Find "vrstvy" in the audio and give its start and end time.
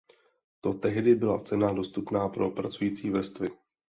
3.09-3.47